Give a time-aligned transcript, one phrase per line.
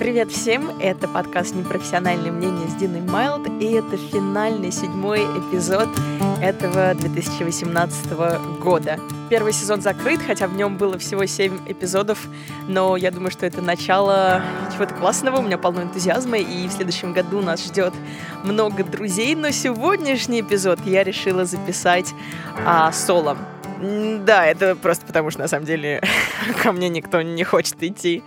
[0.00, 0.70] Привет всем!
[0.80, 5.90] Это подкаст «Непрофессиональное мнение» с Диной Майлд, и это финальный седьмой эпизод
[6.40, 8.10] этого 2018
[8.62, 8.98] года.
[9.28, 12.18] Первый сезон закрыт, хотя в нем было всего семь эпизодов,
[12.66, 14.42] но я думаю, что это начало
[14.72, 17.92] чего-то классного, у меня полно энтузиазма, и в следующем году нас ждет
[18.42, 22.14] много друзей, но сегодняшний эпизод я решила записать
[22.64, 23.36] а, соло.
[23.80, 26.02] Да, это просто потому, что на самом деле
[26.62, 28.22] ко мне никто не хочет идти.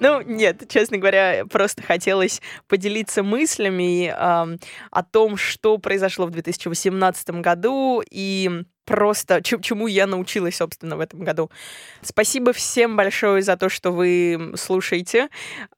[0.00, 4.58] Ну, нет, честно говоря, просто хотелось поделиться мыслями э,
[4.90, 11.20] о том, что произошло в 2018 году и просто чему я научилась, собственно, в этом
[11.20, 11.50] году.
[12.00, 15.28] Спасибо всем большое за то, что вы слушаете,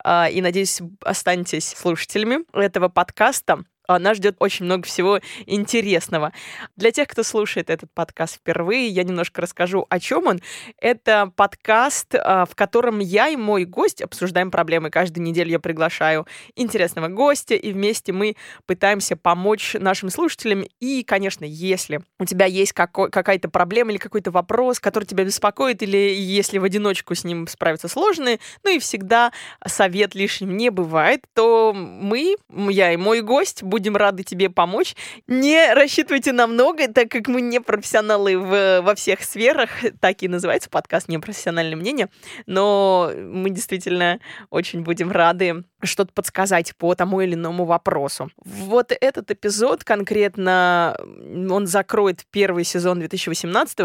[0.04, 3.65] э, и, надеюсь, останетесь слушателями этого подкаста.
[3.86, 6.32] А, нас ждет очень много всего интересного.
[6.76, 10.40] Для тех, кто слушает этот подкаст впервые, я немножко расскажу, о чем он.
[10.80, 14.90] Это подкаст, а, в котором я и мой гость обсуждаем проблемы.
[14.90, 20.65] Каждую неделю я приглашаю интересного гостя, и вместе мы пытаемся помочь нашим слушателям.
[20.80, 25.96] И, конечно, если у тебя есть какая-то проблема или какой-то вопрос, который тебя беспокоит, или
[25.96, 29.32] если в одиночку с ним справиться сложно, ну и всегда
[29.66, 33.62] совет лишним не бывает, то мы, я и мой гость,
[33.96, 34.95] рады тебе помочь.
[35.27, 39.71] Не рассчитывайте на много, так как мы не профессионалы в, во всех сферах.
[40.01, 42.09] Так и называется подкаст «Непрофессиональное мнение».
[42.46, 48.30] Но мы действительно очень будем рады что-то подсказать по тому или иному вопросу.
[48.45, 50.96] Вот этот эпизод конкретно,
[51.51, 53.79] он закроет первый сезон 2018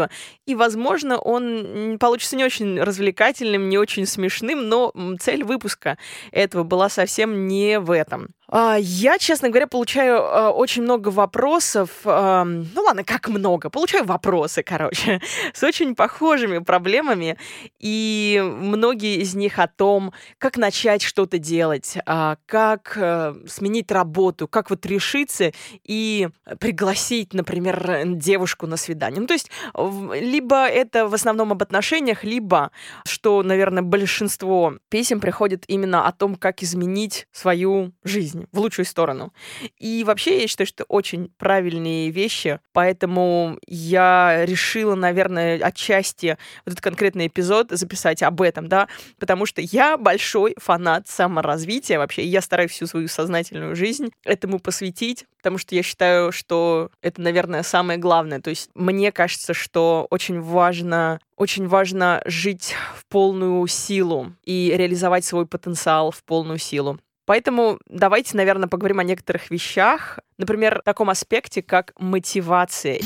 [0.46, 5.98] и, возможно, он получится не очень развлекательным, не очень смешным, но цель выпуска
[6.30, 8.28] этого была совсем не в этом.
[8.54, 11.88] А, я, честно говоря, получаю а, очень много вопросов.
[12.04, 13.70] Ну ладно, как много?
[13.70, 15.22] Получаю вопросы, короче,
[15.54, 17.38] с очень похожими проблемами.
[17.78, 24.46] И многие из них о том, как начать что-то делать, а, как э, сменить работу,
[24.46, 25.52] как вот решиться
[25.84, 26.28] и
[26.60, 29.20] пригласить, например, девушку на свидание.
[29.22, 32.70] Ну, то есть либо это в основном об отношениях, либо,
[33.06, 38.86] что, наверное, большинство песен приходит именно о том, как изменить свою жизнь жизнь в лучшую
[38.86, 39.32] сторону.
[39.78, 46.80] И вообще я считаю, что очень правильные вещи, поэтому я решила, наверное, отчасти вот этот
[46.80, 48.88] конкретный эпизод записать об этом, да,
[49.18, 54.58] потому что я большой фанат саморазвития вообще, и я стараюсь всю свою сознательную жизнь этому
[54.58, 58.40] посвятить, потому что я считаю, что это, наверное, самое главное.
[58.40, 65.24] То есть мне кажется, что очень важно очень важно жить в полную силу и реализовать
[65.24, 67.00] свой потенциал в полную силу.
[67.24, 73.00] Поэтому давайте, наверное, поговорим о некоторых вещах, например, таком аспекте, как мотивация.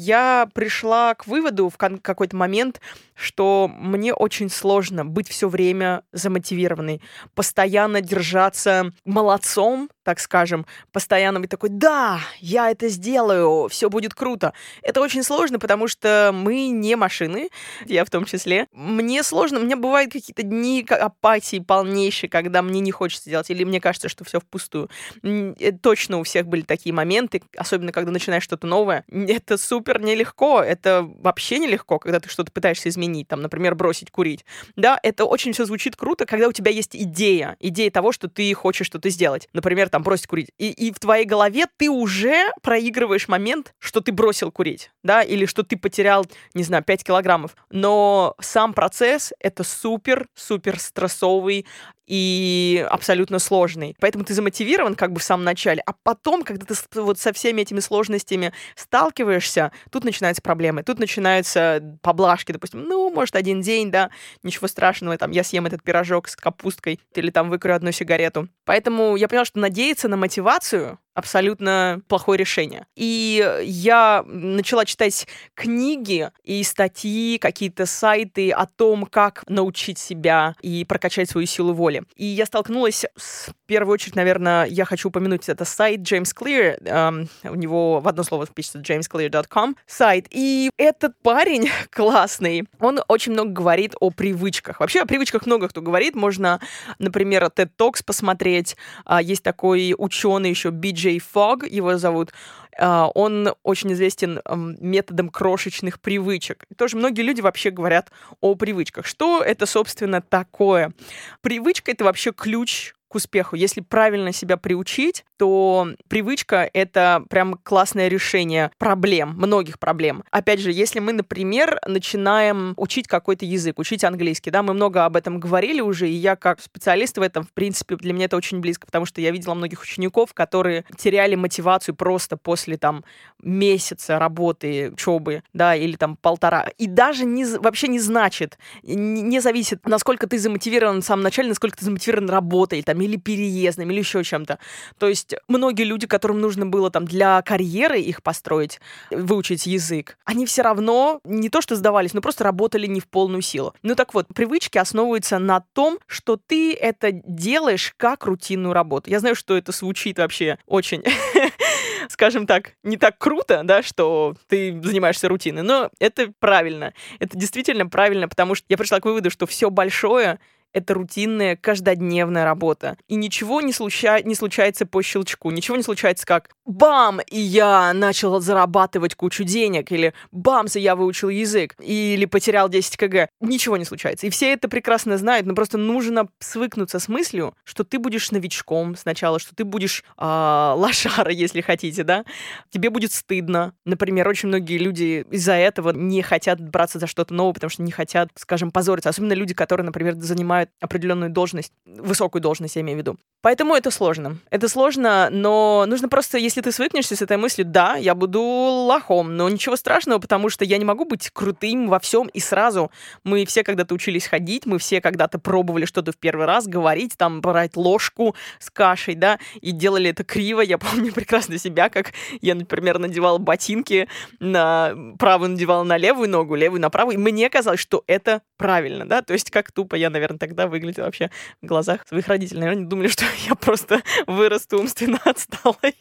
[0.00, 2.80] Я пришла к выводу в какой-то момент,
[3.14, 7.02] что мне очень сложно быть все время замотивированной,
[7.34, 14.52] постоянно держаться молодцом, так скажем, постоянно быть такой, да, я это сделаю, все будет круто.
[14.82, 17.48] Это очень сложно, потому что мы не машины,
[17.84, 18.68] я в том числе.
[18.72, 23.80] Мне сложно, мне бывают какие-то дни апатии полнейшие, когда мне не хочется делать, или мне
[23.80, 24.90] кажется, что все впустую.
[25.24, 29.04] Э, точно у всех были такие моменты, особенно когда начинаешь что-то новое.
[29.10, 34.44] Это супер нелегко, это вообще нелегко, когда ты что-то пытаешься изменить, там, например, бросить курить.
[34.76, 38.52] Да, это очень все звучит круто, когда у тебя есть идея, идея того, что ты
[38.54, 39.48] хочешь что-то сделать.
[39.52, 40.50] Например, там, бросить курить.
[40.58, 45.46] И, и в твоей голове ты уже проигрываешь момент, что ты бросил курить, да, или
[45.46, 47.56] что ты потерял, не знаю, 5 килограммов.
[47.70, 51.66] Но сам процесс— это супер-супер стрессовый,
[52.08, 53.94] и абсолютно сложный.
[54.00, 57.60] Поэтому ты замотивирован как бы в самом начале, а потом, когда ты вот со всеми
[57.60, 64.10] этими сложностями сталкиваешься, тут начинаются проблемы, тут начинаются поблажки, допустим, ну, может, один день, да,
[64.42, 68.48] ничего страшного, там, я съем этот пирожок с капусткой или там выкурю одну сигарету.
[68.64, 72.86] Поэтому я поняла, что надеяться на мотивацию абсолютно плохое решение.
[72.94, 80.84] И я начала читать книги и статьи, какие-то сайты о том, как научить себя и
[80.84, 82.04] прокачать свою силу воли.
[82.14, 86.80] И я столкнулась с, в первую очередь, наверное, я хочу упомянуть это сайт James Clear.
[86.84, 90.26] Эм, у него в одно слово пишется jamesclear.com сайт.
[90.30, 94.78] И этот парень классный, он очень много говорит о привычках.
[94.78, 96.14] Вообще о привычках много кто говорит.
[96.14, 96.60] Можно,
[97.00, 98.76] например, TED Talks посмотреть.
[99.04, 102.32] А, есть такой ученый еще, BJ Джей Фог, его зовут,
[102.78, 104.40] а, он очень известен
[104.78, 106.66] методом крошечных привычек.
[106.76, 109.06] Тоже многие люди вообще говорят о привычках.
[109.06, 110.92] Что это, собственно, такое?
[111.40, 113.56] Привычка— это вообще ключ к успеху.
[113.56, 120.24] Если правильно себя приучить, то привычка— это прям классное решение проблем, многих проблем.
[120.30, 125.16] Опять же, если мы, например, начинаем учить какой-то язык, учить английский, да, мы много об
[125.16, 128.60] этом говорили уже, и я как специалист в этом, в принципе, для меня это очень
[128.60, 133.04] близко, потому что я видела многих учеников, которые теряли мотивацию просто после там
[133.42, 136.68] месяца работы, учебы, да, или там полтора.
[136.78, 141.48] И даже не, вообще не значит, не, не зависит, насколько ты замотивирован в самом начале,
[141.48, 144.58] насколько ты замотивирован работой, там, или переездом, или еще чем-то.
[144.98, 148.80] То есть многие люди, которым нужно было там для карьеры их построить,
[149.10, 153.42] выучить язык, они все равно не то что сдавались, но просто работали не в полную
[153.42, 153.74] силу.
[153.82, 159.10] Ну так вот, привычки основываются на том, что ты это делаешь как рутинную работу.
[159.10, 161.02] Я знаю, что это звучит вообще очень
[162.08, 166.94] скажем так, не так круто, да, что ты занимаешься рутиной, но это правильно.
[167.18, 170.38] Это действительно правильно, потому что я пришла к выводу, что все большое
[170.72, 172.96] это рутинная, каждодневная работа.
[173.08, 174.20] И ничего не, случа...
[174.22, 175.50] не случается по щелчку.
[175.50, 180.94] Ничего не случается как бам, и я начал зарабатывать кучу денег, или бамс, и я
[180.96, 183.28] выучил язык, или потерял 10 кг.
[183.40, 184.26] Ничего не случается.
[184.26, 188.96] И все это прекрасно знают, но просто нужно свыкнуться с мыслью, что ты будешь новичком
[188.96, 192.24] сначала, что ты будешь э, лошара, если хотите, да.
[192.70, 193.74] Тебе будет стыдно.
[193.84, 197.92] Например, очень многие люди из-за этого не хотят браться за что-то новое, потому что не
[197.92, 199.08] хотят, скажем, позориться.
[199.08, 200.14] Особенно люди, которые, например,
[200.58, 203.16] занимают определенную должность, высокую должность, я имею в виду.
[203.40, 204.38] Поэтому это сложно.
[204.50, 209.36] Это сложно, но нужно просто, если ты свыкнешься с этой мыслью, да, я буду лохом,
[209.36, 212.90] но ничего страшного, потому что я не могу быть крутым во всем и сразу.
[213.24, 217.40] Мы все когда-то учились ходить, мы все когда-то пробовали что-то в первый раз, говорить, там,
[217.40, 220.60] брать ложку с кашей, да, и делали это криво.
[220.60, 224.08] Я помню прекрасно себя, как я, например, надевала ботинки,
[224.40, 229.08] на правую надевала на левую ногу, левую на правую, и мне казалось, что это правильно,
[229.08, 231.30] да, то есть как тупо я, наверное, тогда выглядела вообще
[231.62, 232.60] в глазах своих родителей.
[232.60, 235.94] Наверное, думали, что я просто вырасту умственно отсталой.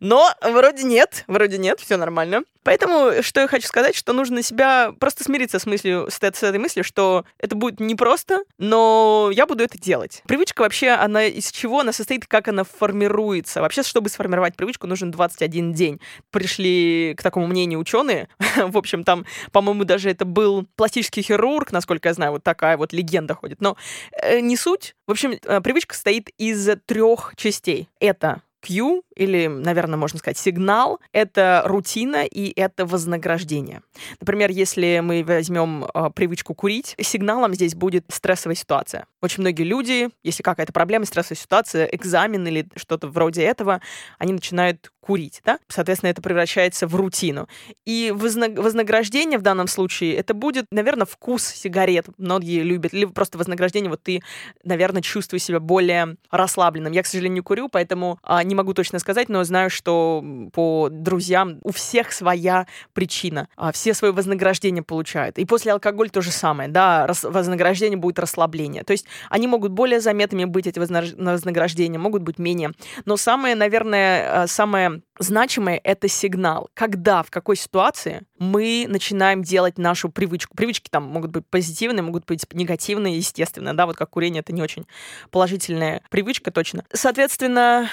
[0.00, 2.42] Но вроде нет, вроде нет, все нормально.
[2.62, 6.58] Поэтому, что я хочу сказать, что нужно себя просто смириться с мыслью, с, с этой
[6.58, 10.22] мыслью, что это будет непросто, но я буду это делать.
[10.26, 11.80] Привычка вообще, она из чего?
[11.80, 13.60] Она состоит, как она формируется.
[13.60, 16.00] Вообще, чтобы сформировать привычку, нужен 21 день.
[16.30, 18.28] Пришли к такому мнению ученые.
[18.56, 22.92] В общем, там, по-моему, даже это был пластический хирург, насколько я знаю, вот такая вот
[22.92, 23.60] легенда ходит.
[23.60, 23.76] Но
[24.12, 24.94] э, не суть.
[25.06, 27.88] В общем, э, привычка состоит из трех частей.
[28.00, 33.82] Это Q, или, наверное, можно сказать, сигнал, это рутина и это вознаграждение.
[34.18, 39.04] Например, если мы возьмем э, привычку курить, сигналом здесь будет стрессовая ситуация.
[39.20, 43.82] Очень многие люди, если какая-то проблема, стрессовая ситуация, экзамен или что-то вроде этого,
[44.18, 45.58] они начинают курить, да?
[45.68, 47.48] Соответственно, это превращается в рутину.
[47.84, 52.06] И вознаграждение в данном случае, это будет, наверное, вкус сигарет.
[52.16, 52.94] Многие любят.
[52.94, 54.22] Или просто вознаграждение, вот ты,
[54.62, 56.92] наверное, чувствуешь себя более расслабленным.
[56.92, 60.88] Я, к сожалению, не курю, поэтому а, не могу точно сказать, но знаю, что по
[60.90, 63.48] друзьям у всех своя причина.
[63.56, 65.38] А, все свое вознаграждение получают.
[65.38, 68.84] И после алкоголя то же самое, да, вознаграждение будет расслабление.
[68.84, 72.72] То есть они могут более заметными быть, эти вознаграждения, могут быть менее.
[73.04, 76.70] Но самое, наверное, а, самое значимое— это сигнал.
[76.74, 80.56] Когда, в какой ситуации мы начинаем делать нашу привычку.
[80.56, 84.62] Привычки там могут быть позитивные, могут быть негативные, естественно, да, вот как курение— это не
[84.62, 84.86] очень
[85.30, 86.84] положительная привычка точно.
[86.92, 87.88] Соответственно,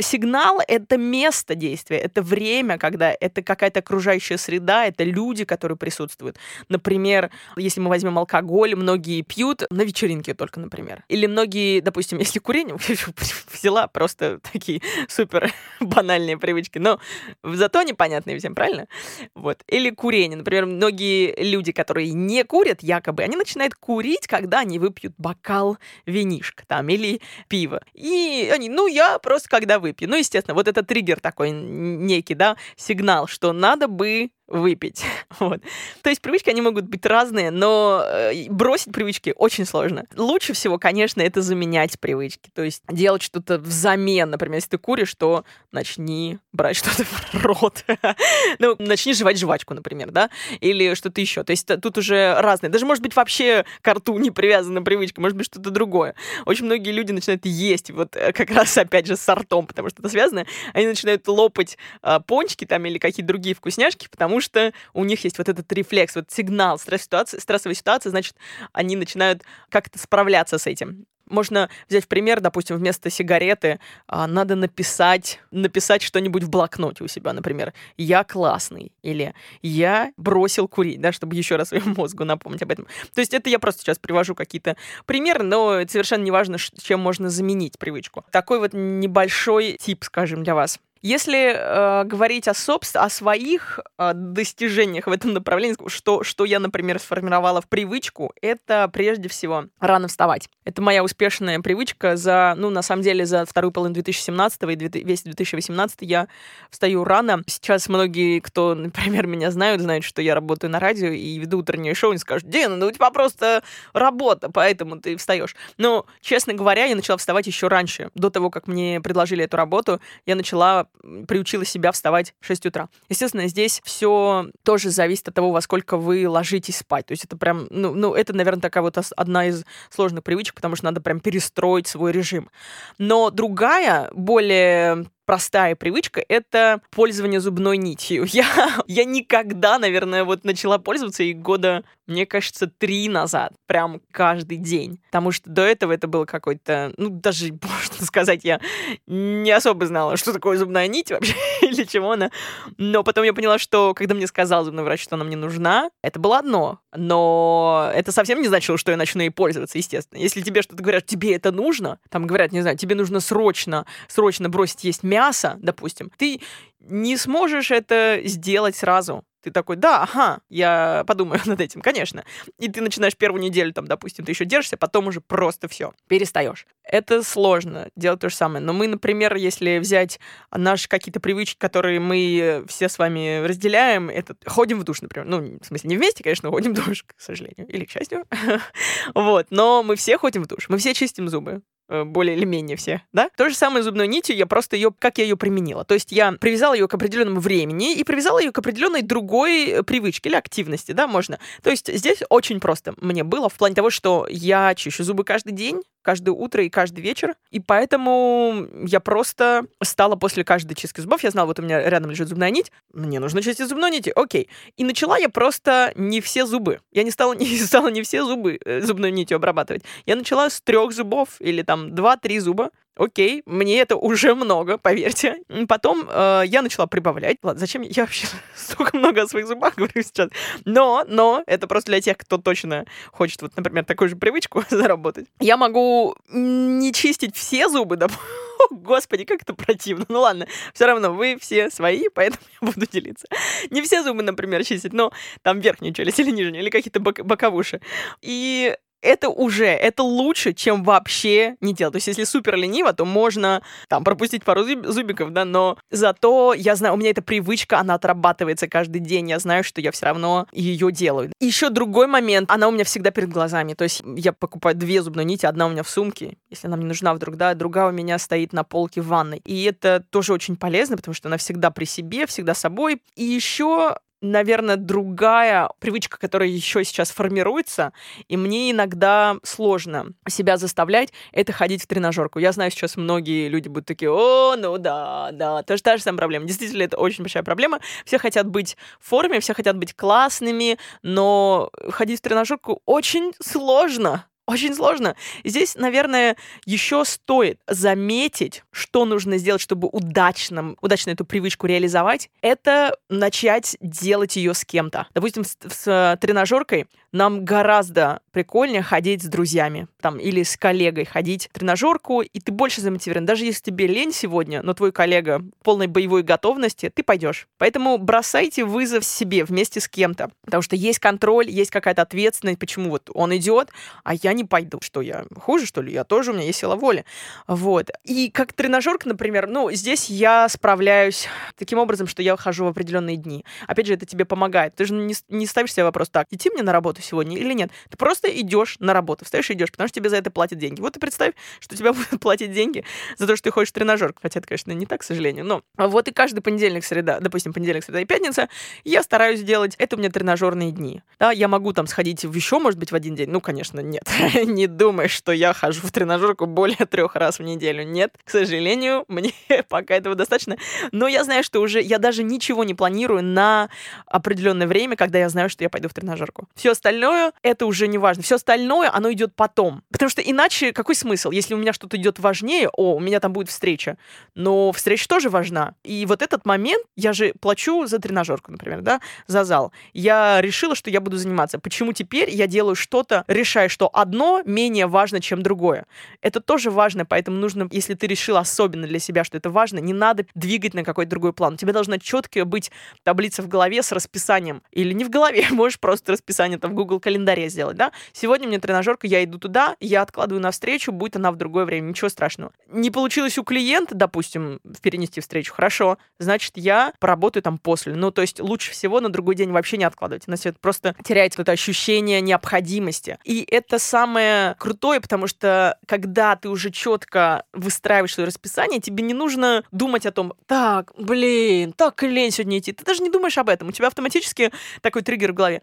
[0.00, 6.36] Сигнал— это место действия, это время, когда это какая-то окружающая среда, это люди, которые присутствуют.
[6.68, 11.04] Например, если мы возьмем алкоголь, многие пьют на вечеринке только, например.
[11.08, 12.76] Или многие, допустим, если курение,
[13.52, 17.00] взяла просто такие супер банальные привычки, но
[17.42, 18.86] зато непонятные всем, правильно?
[19.34, 19.62] Вот.
[19.66, 20.36] Или курение.
[20.36, 26.64] Например, многие люди, которые не курят, якобы, они начинают курить, когда они выпьют бокал винишка
[26.66, 27.82] там или пиво.
[27.94, 30.08] И они, ну, я просто когда выпью.
[30.08, 35.04] Ну, естественно, вот это триггер такой некий, да, сигнал, что надо бы выпить.
[35.38, 35.62] Вот.
[36.02, 40.04] То есть привычки, они могут быть разные, но э, бросить привычки очень сложно.
[40.16, 42.50] Лучше всего, конечно, это заменять привычки.
[42.52, 44.28] То есть делать что-то взамен.
[44.28, 47.84] Например, если ты куришь, то начни брать что-то в рот.
[48.58, 50.28] ну, начни жевать жвачку, например, да?
[50.60, 51.42] Или что-то еще.
[51.42, 52.68] То есть тут уже разные.
[52.68, 56.14] Даже, может быть, вообще к рту не привязана привычка, может быть, что-то другое.
[56.44, 60.02] Очень многие люди начинают есть, вот э, как раз, опять же, с ртом, потому что
[60.02, 60.44] это связано.
[60.74, 65.38] Они начинают лопать а, пончики там или какие-то другие вкусняшки, потому что у них есть
[65.38, 68.36] вот этот рефлекс, вот сигнал стресс ситуации, стрессовой ситуации, значит,
[68.72, 71.06] они начинают как-то справляться с этим.
[71.30, 77.08] можно взять в пример, допустим, вместо сигареты а, надо написать, написать что-нибудь в блокноте у
[77.08, 82.62] себя, например, «Я классный» или «Я бросил курить», да, чтобы еще раз своему мозгу напомнить
[82.62, 82.86] об этом.
[83.14, 87.30] То есть это я просто сейчас привожу какие-то примеры, но совершенно не важно, чем можно
[87.30, 88.24] заменить привычку.
[88.32, 90.80] Такой вот небольшой тип, скажем, для вас.
[91.02, 93.00] Если э, говорить о, собствен...
[93.00, 98.86] о своих э, достижениях в этом направлении, что, что я, например, сформировала в привычку, это
[98.92, 100.50] прежде всего рано вставать.
[100.64, 105.22] Это моя успешная привычка за, ну, на самом деле, за вторую половину 2017 и весь
[105.22, 106.28] 2018 я
[106.70, 107.42] встаю рано.
[107.46, 111.94] Сейчас многие, кто, например, меня знают, знают, что я работаю на радио и веду утреннее
[111.94, 113.62] шоу, и скажут, Дина, ну у тебя просто
[113.94, 115.56] работа, поэтому ты встаешь.
[115.78, 118.10] Но, честно говоря, я начала вставать еще раньше.
[118.14, 120.89] До того, как мне предложили эту работу, я начала
[121.26, 122.88] приучила себя вставать в 6 утра.
[123.08, 127.06] Естественно, здесь все тоже зависит от того, во сколько вы ложитесь спать.
[127.06, 130.76] То есть это прям, ну, ну это, наверное, такая вот одна из сложных привычек, потому
[130.76, 132.50] что надо прям перестроить свой режим.
[132.98, 138.24] Но другая, более простая привычка— это пользование зубной нитью.
[138.32, 138.46] Я,
[138.88, 144.98] я никогда, наверное, вот начала пользоваться и года, мне кажется, три назад, прям каждый день.
[145.04, 148.60] Потому что до этого это было какой-то, ну, даже, можно сказать, я
[149.06, 152.32] не особо знала, что такое зубная нить вообще, или чего она.
[152.76, 156.18] Но потом я поняла, что когда мне сказал зубной врач, что она мне нужна, это
[156.18, 156.80] было одно.
[156.96, 160.18] Но это совсем не значило, что я начну ей пользоваться, естественно.
[160.18, 164.48] Если тебе что-то говорят, тебе это нужно, там говорят, не знаю, тебе нужно срочно, срочно
[164.48, 166.40] бросить есть мясо, мясо, допустим, ты
[166.80, 169.22] не сможешь это сделать сразу.
[169.42, 172.24] Ты такой, да, ага, я подумаю над этим, конечно.
[172.58, 176.66] И ты начинаешь первую неделю, там, допустим, ты еще держишься, потом уже просто все, перестаешь.
[176.84, 178.64] Это сложно делать то же самое.
[178.64, 184.34] Но мы, например, если взять наши какие-то привычки, которые мы все с вами разделяем, это
[184.46, 185.26] ходим в душ, например.
[185.26, 188.26] Ну, в смысле, не вместе, конечно, ходим в душ, к сожалению, или к счастью.
[189.14, 191.62] вот, но мы все ходим в душ, мы все чистим зубы.
[191.90, 193.30] Э, более или менее все, да?
[193.36, 195.84] То же самое с зубной нитью, я просто ее, как я ее применила.
[195.84, 199.82] То есть я привязала ее к определенному времени и привязала ее к определенной другой э,
[199.82, 201.40] привычке или активности, да, можно.
[201.64, 205.52] То есть здесь очень просто мне было в плане того, что я чищу зубы каждый
[205.52, 207.34] день, каждое утро и каждый вечер.
[207.50, 212.10] И поэтому я просто стала после каждой чистки зубов, я знала, вот у меня рядом
[212.10, 214.48] лежит зубная нить, мне нужно чистить зубной нити, окей.
[214.76, 216.80] И начала я просто не все зубы.
[216.92, 219.82] Я не стала не, стала не все зубы э, зубной нитью обрабатывать.
[220.06, 225.38] Я начала с трех зубов или там два-три зуба, окей, мне это уже много, поверьте.
[225.68, 227.38] Потом э, я начала прибавлять.
[227.42, 230.28] Ладно, зачем я вообще столько много о своих зубах говорю сейчас?
[230.64, 235.26] Но, но, это просто для тех, кто точно хочет, вот, например, такую же привычку заработать.
[235.40, 238.08] Я могу не чистить все зубы, да,
[238.70, 240.04] господи, как это противно.
[240.08, 243.26] Ну ладно, все равно вы все свои, поэтому я буду делиться.
[243.70, 245.10] Не все зубы, например, чистить, но
[245.42, 247.80] там верхнюю челюсть или нижнюю, или какие-то бок боковуши.
[248.20, 251.92] И это уже, это лучше, чем вообще не делать.
[251.92, 256.54] То есть, если супер лениво, то можно там пропустить пару зуб зубиков, да, но зато
[256.54, 260.06] я знаю, у меня эта привычка, она отрабатывается каждый день, я знаю, что я все
[260.06, 261.32] равно ее делаю.
[261.40, 265.24] Еще другой момент, она у меня всегда перед глазами, то есть я покупаю две зубные
[265.24, 268.18] нити, одна у меня в сумке, если она мне нужна вдруг, да, другая у меня
[268.18, 269.40] стоит на полке в ванной.
[269.44, 273.02] И это тоже очень полезно, потому что она всегда при себе, всегда с собой.
[273.16, 277.92] И еще наверное, другая привычка, которая еще сейчас формируется,
[278.28, 282.38] и мне иногда сложно себя заставлять, это ходить в тренажерку.
[282.38, 286.18] Я знаю, сейчас многие люди будут такие, о, ну да, да, тоже та же самая
[286.18, 286.46] проблема.
[286.46, 287.80] Действительно, это очень большая проблема.
[288.04, 294.26] Все хотят быть в форме, все хотят быть классными, но ходить в тренажерку очень сложно
[294.50, 295.14] очень сложно.
[295.44, 302.30] Здесь, наверное, еще стоит заметить, что нужно сделать, чтобы удачно, удачно эту привычку реализовать.
[302.42, 305.06] Это начать делать ее с кем-то.
[305.14, 311.48] Допустим, с, с тренажеркой нам гораздо прикольнее ходить с друзьями там, или с коллегой ходить
[311.52, 313.26] в тренажерку, и ты больше замотивирован.
[313.26, 317.48] Даже если тебе лень сегодня, но твой коллега в полной боевой готовности, ты пойдешь.
[317.58, 322.90] Поэтому бросайте вызов себе вместе с кем-то, потому что есть контроль, есть какая-то ответственность, почему
[322.90, 323.70] вот он идет,
[324.04, 324.78] а я не пойду.
[324.82, 325.92] Что я хуже, что ли?
[325.92, 327.04] Я тоже, у меня есть сила воли.
[327.46, 327.90] Вот.
[328.04, 333.16] И как тренажерка, например, ну, здесь я справляюсь таким образом, что я хожу в определенные
[333.16, 333.44] дни.
[333.66, 334.74] Опять же, это тебе помогает.
[334.74, 337.70] Ты же не, не ставишь себе вопрос, так, идти мне на работу сегодня или нет.
[337.88, 340.80] Ты просто идешь на работу, встаешь и идешь, потому что тебе за это платят деньги.
[340.80, 342.84] Вот и представь, что тебя будут платить деньги
[343.16, 344.14] за то, что ты ходишь в тренажер.
[344.20, 345.44] Хотя это, конечно, не так, к сожалению.
[345.44, 348.48] Но вот и каждый понедельник, среда, допустим, понедельник, среда и пятница,
[348.84, 351.02] я стараюсь делать, это у меня тренажерные дни.
[351.18, 353.30] Да, я могу там сходить в еще, может быть, в один день.
[353.30, 354.04] Ну, конечно, нет.
[354.44, 357.84] не думай, что я хожу в тренажерку более трех раз в неделю.
[357.84, 359.32] Нет, к сожалению, мне
[359.68, 360.56] пока этого достаточно.
[360.92, 363.68] Но я знаю, что уже я даже ничего не планирую на
[364.06, 366.48] определенное время, когда я знаю, что я пойду в тренажерку.
[366.54, 368.22] Все остальное это уже не важно.
[368.22, 369.82] Все остальное оно идет потом.
[369.90, 373.32] Потому что иначе какой смысл, если у меня что-то идет важнее, о, у меня там
[373.32, 373.96] будет встреча.
[374.34, 375.74] Но встреча тоже важна.
[375.84, 379.72] И вот этот момент, я же плачу за тренажерку, например, да, за зал.
[379.92, 381.58] Я решила, что я буду заниматься.
[381.58, 384.09] Почему теперь я делаю что-то, решаю, что одно
[384.44, 385.86] менее важно, чем другое?
[386.20, 389.92] Это тоже важно, поэтому нужно, если ты решил особенно для себя, что это важно, не
[389.92, 391.54] надо двигать на какой-то другой план.
[391.54, 392.70] У тебя должна четкая быть
[393.02, 394.62] таблица в голове с расписанием.
[394.70, 397.92] Или не в голове, можешь просто расписание там в Google календаре сделать, да?
[398.12, 401.88] Сегодня мне тренажерка, я иду туда, я откладываю на встречу, будет она в другое время,
[401.88, 402.52] ничего страшного.
[402.68, 407.94] Не получилось у клиента, допустим, перенести встречу, хорошо, значит, я поработаю там после.
[407.94, 411.40] Ну, то есть лучше всего на другой день вообще не откладывать, иначе это просто теряется
[411.40, 413.18] это ощущение необходимости.
[413.24, 419.12] И это самое крутое, потому что когда ты уже четко выстраиваешь свое расписание, тебе не
[419.12, 422.72] нужно думать о том, так, блин, так лень сегодня идти.
[422.72, 423.68] Ты даже не думаешь об этом.
[423.68, 425.60] У тебя автоматически такой триггер в голове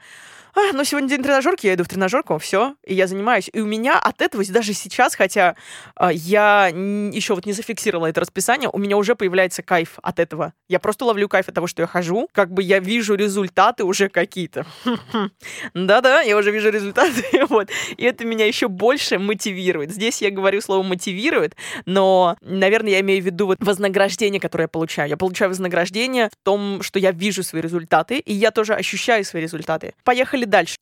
[0.57, 3.47] а, ну сегодня день тренажерки, я иду в тренажерку, все, и я занимаюсь.
[3.53, 5.55] И у меня от этого даже сейчас, хотя
[5.95, 10.53] а, я еще вот не зафиксировала это расписание, у меня уже появляется кайф от этого.
[10.67, 14.09] Я просто ловлю кайф от того, что я хожу, как бы я вижу результаты уже
[14.09, 14.65] какие-то.
[15.75, 17.69] Да-да, я уже вижу результаты, вот.
[17.95, 19.91] И это меня еще больше мотивирует.
[19.91, 24.69] Здесь я говорю слово мотивирует, но, наверное, я имею в виду вот вознаграждение, которое я
[24.69, 25.07] получаю.
[25.07, 29.43] Я получаю вознаграждение в том, что я вижу свои результаты, и я тоже ощущаю свои
[29.43, 29.93] результаты.
[30.03, 30.75] Поехали дальше.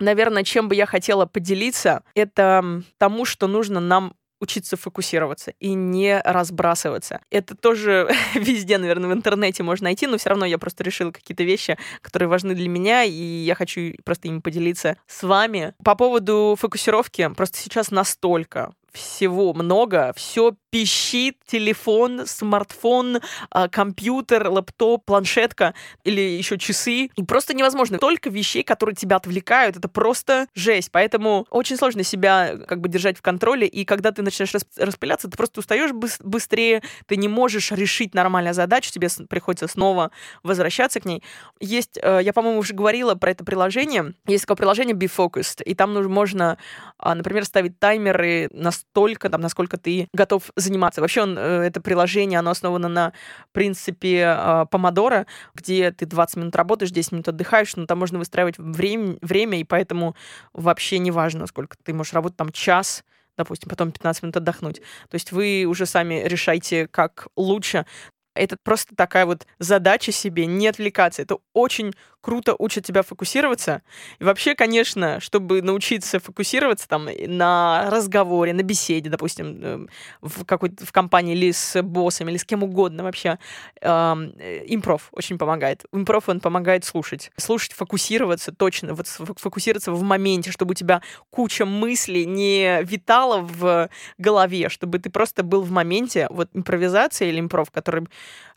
[0.00, 6.20] Наверное, чем бы я хотела поделиться, это тому, что нужно нам учиться фокусироваться и не
[6.20, 7.20] разбрасываться.
[7.30, 11.44] Это тоже везде, наверное, в интернете можно найти, но все равно я просто решила какие-то
[11.44, 15.74] вещи, которые важны для меня, и я хочу просто ими поделиться с вами.
[15.84, 25.04] По поводу фокусировки, просто сейчас настолько всего много, все пищит, телефон, смартфон, а, компьютер, лэптоп,
[25.04, 25.74] планшетка
[26.04, 27.10] или еще часы.
[27.16, 27.98] И просто невозможно.
[27.98, 30.90] Только вещей, которые тебя отвлекают, это просто жесть.
[30.92, 33.66] Поэтому очень сложно себя как бы держать в контроле.
[33.66, 38.90] И когда ты начинаешь распыляться, ты просто устаешь быстрее, ты не можешь решить нормальную задачу,
[38.92, 40.10] тебе приходится снова
[40.42, 41.22] возвращаться к ней.
[41.58, 44.14] Есть, э, я, по-моему, уже говорила про это приложение.
[44.26, 46.58] Есть такое приложение Be Focused, и там можно,
[46.98, 51.00] а, например, ставить таймеры настолько, там, насколько ты готов заниматься.
[51.00, 53.12] Вообще он, э, это приложение, оно основано на
[53.52, 58.58] принципе а, помодора, где ты 20 минут работаешь, 10 минут отдыхаешь, но там можно выстраивать
[58.58, 60.14] время, время и поэтому
[60.52, 63.04] вообще не важно, сколько ты можешь работать, там час,
[63.36, 64.80] допустим, потом 15 минут отдохнуть.
[65.08, 67.86] То есть вы уже сами решайте, как лучше.
[68.34, 71.22] Это просто такая вот задача себе, не отвлекаться.
[71.22, 73.82] Это очень круто учат тебя фокусироваться.
[74.18, 79.88] И вообще, конечно, чтобы научиться фокусироваться там на разговоре, на беседе, допустим, эм,
[80.20, 83.38] в какой-то в компании или с боссами, или с кем угодно вообще,
[83.80, 84.30] эм,
[84.66, 85.84] импров очень помогает.
[85.92, 87.30] Импров, он помогает слушать.
[87.36, 93.88] Слушать, фокусироваться точно, вот фокусироваться в моменте, чтобы у тебя куча мыслей не витала в
[94.18, 96.26] голове, чтобы ты просто был в моменте.
[96.30, 98.08] Вот импровизация или импров, которым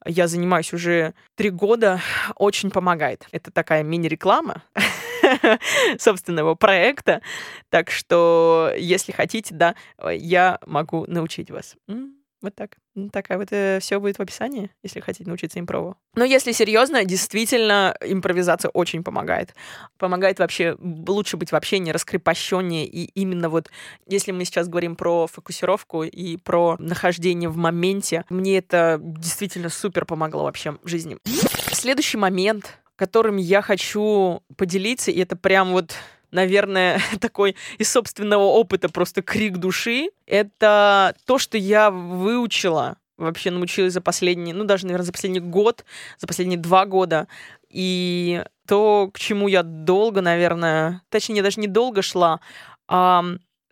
[0.06, 2.02] я занимаюсь уже три года,
[2.36, 3.26] очень помогает.
[3.32, 4.64] Это такая мини-реклама
[6.00, 7.22] собственного проекта.
[7.70, 9.76] Так что, если хотите, да,
[10.12, 11.76] я могу научить вас.
[12.44, 12.76] Вот так.
[13.14, 15.96] Такая вот э, все будет в описании, если хотите научиться импрову.
[16.14, 19.56] Но если серьезно, действительно, импровизация очень помогает.
[19.98, 22.86] Помогает вообще лучше быть вообще не раскрепощеннее.
[22.86, 23.72] И именно вот,
[24.08, 30.04] если мы сейчас говорим про фокусировку и про нахождение в моменте, мне это действительно супер
[30.04, 31.18] помогло вообще в жизни.
[31.72, 35.96] Следующий момент, которым я хочу поделиться, и это прям вот
[36.34, 43.94] наверное, такой из собственного опыта просто крик души, это то, что я выучила, вообще научилась
[43.94, 45.86] за последний, ну, даже, наверное, за последний год,
[46.18, 47.28] за последние два года.
[47.70, 52.40] И то, к чему я долго, наверное, точнее, даже не долго шла,
[52.88, 53.24] а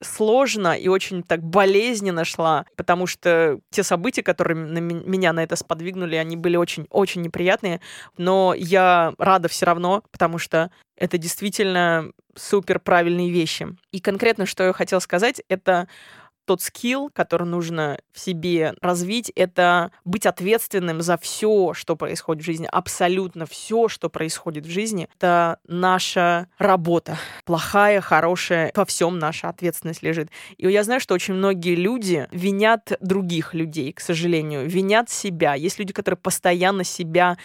[0.02, 5.56] сложно и очень так болезненно шла, потому что те события, которые на меня на это
[5.56, 7.82] сподвигнули, они были очень-очень неприятные,
[8.18, 13.68] но я рада все равно, потому что это действительно супер правильные вещи.
[13.92, 15.88] И конкретно, что я хотела сказать, это
[16.52, 22.46] тот скилл, который нужно в себе развить, это быть ответственным за все, что происходит в
[22.46, 25.08] жизни, абсолютно все, что происходит в жизни.
[25.16, 27.18] Это наша работа.
[27.46, 30.28] Плохая, хорошая, во всем наша ответственность лежит.
[30.58, 35.54] И я знаю, что очень многие люди винят других людей, к сожалению, винят себя.
[35.54, 37.38] Есть люди, которые постоянно себя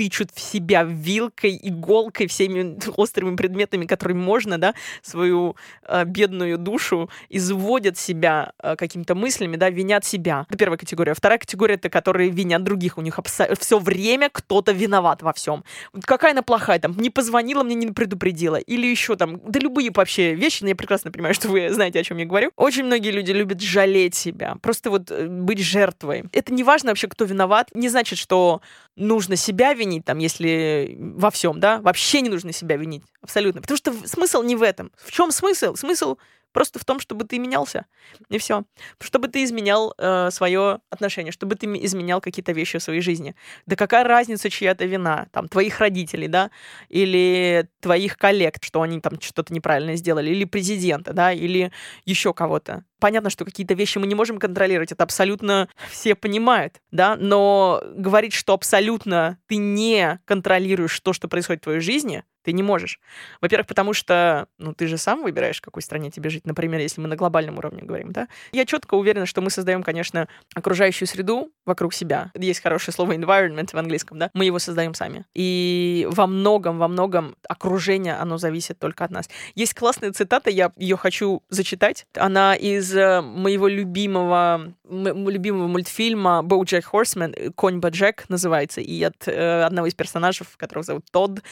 [0.00, 7.10] тычут в себя вилкой, иголкой, всеми острыми предметами, которые можно, да, свою э, бедную душу,
[7.28, 10.46] изводят себя э, какими-то мыслями, да, винят себя.
[10.48, 11.12] Это первая категория.
[11.12, 12.96] Вторая категория— это которые винят других.
[12.96, 13.20] У них
[13.58, 15.64] все время кто-то виноват во всем.
[16.06, 18.56] Какая она плохая, там, не позвонила мне, не предупредила.
[18.56, 22.04] Или еще там, да любые вообще вещи, но я прекрасно понимаю, что вы знаете, о
[22.04, 22.52] чем я говорю.
[22.56, 26.24] Очень многие люди любят жалеть себя, просто вот э, быть жертвой.
[26.32, 27.68] Это не важно вообще, кто виноват.
[27.74, 28.62] Не значит, что
[29.00, 33.02] нужно себя винить, там, если во всем, да, вообще не нужно себя винить.
[33.20, 33.60] Абсолютно.
[33.60, 34.92] Потому что смысл не в этом.
[34.96, 35.74] В чем смысл?
[35.74, 36.16] Смысл
[36.52, 37.86] просто в том, чтобы ты менялся.
[38.28, 38.64] И все.
[39.00, 43.34] Чтобы ты изменял э, свое отношение, чтобы ты изменял какие-то вещи в своей жизни.
[43.66, 45.28] Да какая разница, чья это вина?
[45.32, 46.50] Там, твоих родителей, да?
[46.88, 50.30] Или твоих коллег, что они там что-то неправильно сделали?
[50.30, 51.32] Или президента, да?
[51.32, 51.72] Или
[52.04, 52.84] еще кого-то.
[53.00, 58.32] Понятно, что какие-то вещи мы не можем контролировать, это абсолютно все понимают, да, но говорить,
[58.32, 63.00] что абсолютно ты не контролируешь то, что происходит в твоей жизни, ты не можешь.
[63.40, 67.00] Во-первых, потому что, ну, ты же сам выбираешь, в какой стране тебе жить, например, если
[67.00, 68.28] мы на глобальном уровне говорим, да.
[68.52, 72.32] Я четко уверена, что мы создаем, конечно, окружающую среду вокруг себя.
[72.34, 74.30] Есть хорошее слово environment в английском, да.
[74.34, 75.24] Мы его создаем сами.
[75.34, 79.28] И во многом, во многом окружение, оно зависит только от нас.
[79.54, 82.06] Есть классная цитата, я ее хочу зачитать.
[82.16, 89.62] Она из э, моего любимого, любимого мультфильма BoJack Horseman, «Конь Боджек» называется, и от э,
[89.62, 91.42] одного из персонажей, которого зовут Тодд.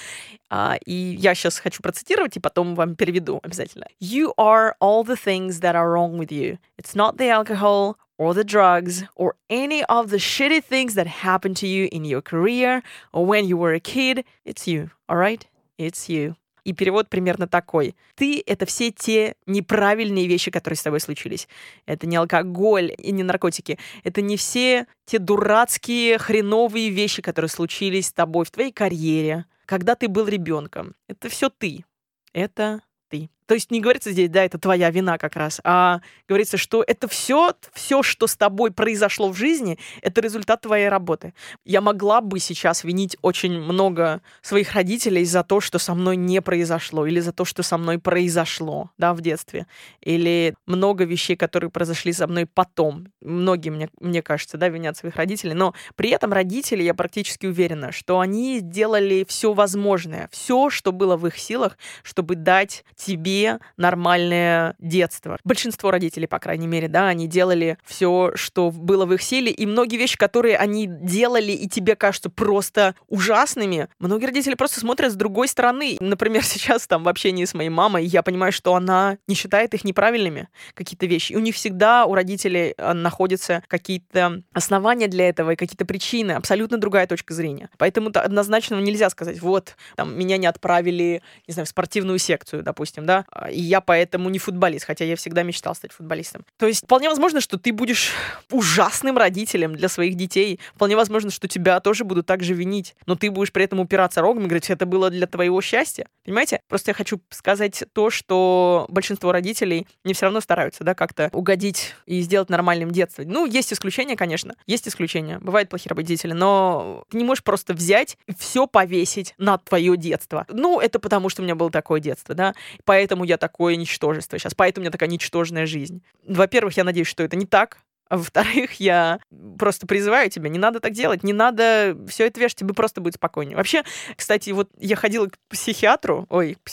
[0.50, 3.86] А, и я сейчас хочу процитировать, и потом вам переведу обязательно.
[4.00, 6.58] You are all the things that are wrong with you.
[6.78, 11.56] It's not the alcohol or the drugs or any of the shitty things that happened
[11.58, 14.24] to you in your career or when you were a kid.
[14.44, 15.46] It's you, alright?
[15.78, 16.36] It's you.
[16.68, 17.96] И перевод примерно такой.
[18.14, 21.48] Ты— это все те неправильные вещи, которые с тобой случились.
[21.86, 23.78] Это не алкоголь и не наркотики.
[24.04, 29.94] Это не все те дурацкие, хреновые вещи, которые случились с тобой в твоей карьере, когда
[29.94, 30.94] ты был ребенком.
[31.08, 31.86] Это все ты.
[32.34, 33.30] Это ты.
[33.48, 37.08] То есть не говорится здесь, да, это твоя вина как раз, а говорится, что это
[37.08, 41.32] все, все, что с тобой произошло в жизни, это результат твоей работы.
[41.64, 46.42] Я могла бы сейчас винить очень много своих родителей за то, что со мной не
[46.42, 49.66] произошло, или за то, что со мной произошло, да, в детстве,
[50.02, 53.08] или много вещей, которые произошли со мной потом.
[53.22, 57.92] Многие, мне, мне кажется, да, винят своих родителей, но при этом родители, я практически уверена,
[57.92, 63.37] что они делали все возможное, все, что было в их силах, чтобы дать тебе
[63.76, 65.38] нормальное детство.
[65.44, 69.66] Большинство родителей, по крайней мере, да, они делали все, что было в их силе, и
[69.66, 75.16] многие вещи, которые они делали, и тебе кажутся просто ужасными, многие родители просто смотрят с
[75.16, 75.96] другой стороны.
[76.00, 79.84] Например, сейчас там в общении с моей мамой я понимаю, что она не считает их
[79.84, 81.32] неправильными, какие-то вещи.
[81.32, 86.32] И у них всегда, у родителей э, находятся какие-то основания для этого и какие-то причины,
[86.32, 87.70] абсолютно другая точка зрения.
[87.78, 93.06] Поэтому однозначно нельзя сказать, вот, там, меня не отправили, не знаю, в спортивную секцию, допустим,
[93.06, 96.44] да, и я поэтому не футболист, хотя я всегда мечтал стать футболистом.
[96.56, 98.12] То есть вполне возможно, что ты будешь
[98.50, 100.60] ужасным родителем для своих детей.
[100.74, 104.20] Вполне возможно, что тебя тоже будут так же винить, но ты будешь при этом упираться
[104.20, 106.08] рогом и говорить, это было для твоего счастья.
[106.24, 106.60] Понимаете?
[106.68, 111.94] Просто я хочу сказать то, что большинство родителей не все равно стараются, да, как-то угодить
[112.06, 113.22] и сделать нормальным детство.
[113.24, 114.54] Ну, есть исключения, конечно.
[114.66, 115.38] Есть исключения.
[115.38, 120.46] Бывают плохие родители, но ты не можешь просто взять и все повесить на твое детство.
[120.48, 122.54] Ну, это потому, что у меня было такое детство, да.
[122.84, 126.02] Поэтому поэтому я такое ничтожество сейчас, поэтому у меня такая ничтожная жизнь.
[126.26, 127.78] Во-первых, я надеюсь, что это не так,
[128.08, 129.18] а во-вторых, я
[129.58, 133.14] просто призываю тебя, не надо так делать, не надо все это вешать, тебе просто будет
[133.14, 133.56] спокойнее.
[133.56, 133.82] Вообще,
[134.16, 136.70] кстати, вот я ходила к психиатру, ой, к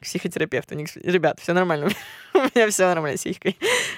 [0.00, 1.88] психотерапевту, ребят, все нормально,
[2.34, 3.56] у меня все нормально с психикой.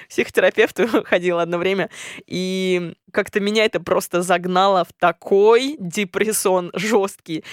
[0.09, 1.89] Психотерапевту ходила одно время,
[2.27, 7.43] и как-то меня это просто загнало в такой депрессон жесткий.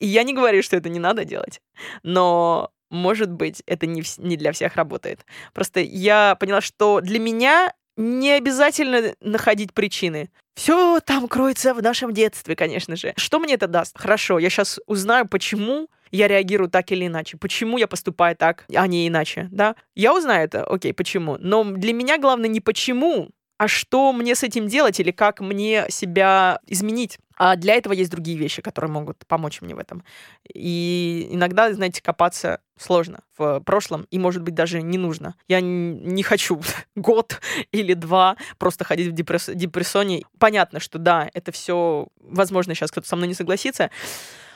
[0.00, 1.62] И я не говорю, что это не надо делать,
[2.02, 5.26] но может быть, это не, не для всех работает.
[5.52, 10.30] Просто я поняла, что для меня не обязательно находить причины.
[10.54, 13.12] Все там кроется в нашем детстве, конечно же.
[13.16, 13.98] Что мне это даст?
[13.98, 18.86] Хорошо, я сейчас узнаю, почему я реагирую так или иначе, почему я поступаю так, а
[18.86, 19.74] не иначе, да?
[19.96, 21.36] Я узнаю это, окей, почему.
[21.40, 25.86] Но для меня главное не почему, а что мне с этим делать или как мне
[25.88, 27.18] себя изменить.
[27.36, 30.04] А для этого есть другие вещи, которые могут помочь мне в этом.
[30.52, 35.34] И иногда, знаете, копаться сложно в прошлом, и, может быть, даже не нужно.
[35.48, 36.60] Я не хочу
[36.94, 37.40] год
[37.72, 39.48] или два просто ходить в депресс...
[39.52, 40.22] депрессоне.
[40.38, 43.90] Понятно, что да, это все, возможно, сейчас кто-то со мной не согласится,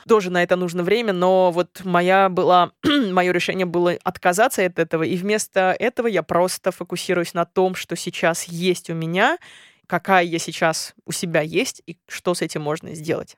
[0.07, 5.03] тоже на это нужно время, но вот моя была, мое решение было отказаться от этого,
[5.03, 9.37] и вместо этого я просто фокусируюсь на том, что сейчас есть у меня,
[9.89, 13.37] какая я сейчас у себя есть и что с этим можно сделать.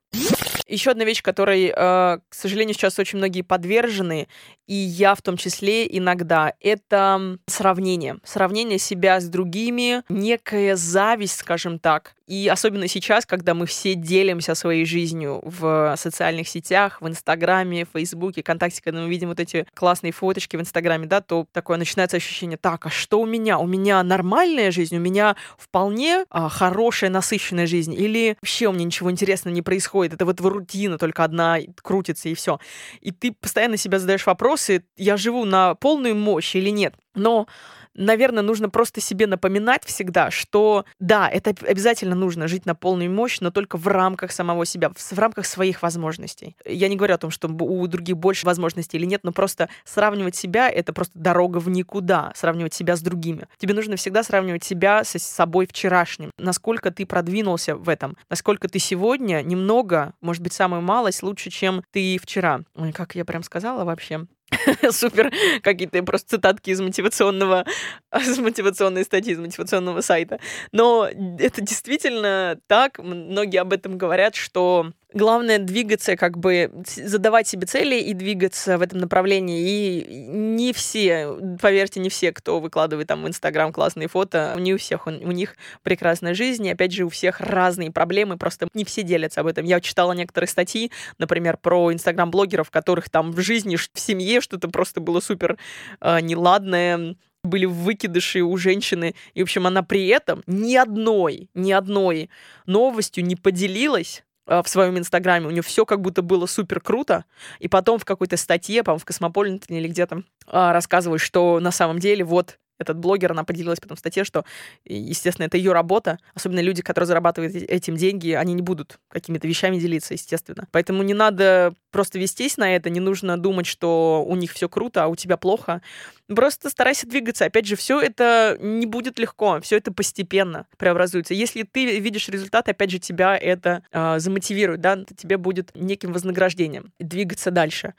[0.67, 4.28] Еще одна вещь, которой, э, к сожалению, сейчас очень многие подвержены,
[4.67, 8.17] и я в том числе иногда, это сравнение.
[8.24, 12.15] Сравнение себя с другими, некая зависть, скажем так.
[12.32, 17.89] И особенно сейчас, когда мы все делимся своей жизнью в социальных сетях, в Инстаграме, в
[17.89, 22.15] Фейсбуке, ВКонтакте, когда мы видим вот эти классные фоточки в Инстаграме, да, то такое начинается
[22.15, 23.60] ощущение, так, а что у меня?
[23.60, 28.86] У меня нормальная жизнь, у меня вполне а, хорошая, насыщенная жизнь, или вообще у меня
[28.86, 32.62] ничего интересного не происходит, это вот рутина только одна крутится и все.
[33.02, 36.96] И ты постоянно себя задаешь вопросы, я живу на полную мощь или нет.
[37.13, 37.48] Но
[37.95, 43.39] наверное, нужно просто себе напоминать всегда, что да, это обязательно нужно жить на полную мощь,
[43.39, 46.56] но только в рамках самого себя, в рамках своих возможностей.
[46.65, 50.36] Я не говорю о том, что у других больше возможностей или нет, но просто сравнивать
[50.36, 53.47] себя— это просто дорога в никуда, сравнивать себя с другими.
[53.58, 56.32] Тебе нужно всегда сравнивать себя с собой вчерашним.
[56.38, 61.84] Насколько ты продвинулся в этом, насколько ты сегодня немного, может быть, самую малость лучше, чем
[61.91, 62.62] ты вчера.
[62.75, 64.25] Ой, как я прям сказала вообще.
[64.91, 67.65] супер какие-то просто цитатки из мотивационного,
[68.15, 70.39] из мотивационной статьи, из мотивационного сайта.
[70.71, 71.07] Но
[71.39, 78.00] это действительно так, многие об этом говорят, что Главное двигаться, как бы задавать себе цели
[78.00, 79.62] и двигаться в этом направлении.
[79.67, 84.78] И не все, поверьте, не все, кто выкладывает там в Инстаграм классные фото, не у
[84.78, 86.65] всех у них прекрасная жизнь.
[86.65, 89.65] И опять же, у всех разные проблемы, просто не все делятся об этом.
[89.65, 95.02] Я читала некоторые статьи, например, про инстаграм-блогеров, которых там в жизни, в семье что-то просто
[95.02, 95.58] было супер
[96.00, 99.15] э, неладное, были выкидыши у женщины.
[99.34, 102.30] И, в общем, она при этом ни одной, ни одной
[102.65, 107.25] новостью не поделилась, в своем инстаграме, у нее все как будто было супер круто,
[107.59, 111.99] и потом в какой-то статье, по-моему, в Космополитене или где-то а, рассказывают, что на самом
[111.99, 114.46] деле вот этот блогер, она поделилась потом в статье, что,
[114.86, 116.20] естественно, это ее работа.
[116.34, 120.67] Особенно люди, которые зарабатывают этим деньги, они не будут какими-то вещами делиться, естественно.
[120.72, 125.04] Поэтому не надо просто вестись на это, не нужно думать, что у них все круто,
[125.04, 125.82] а у тебя плохо.
[126.28, 127.46] Просто старайся двигаться.
[127.46, 131.34] Опять же, все это не будет легко, все это постепенно преобразуется.
[131.34, 136.94] Если ты видишь результат, опять же, тебя это э, замотивирует, да, тебе будет неким вознаграждением
[137.00, 137.94] двигаться дальше.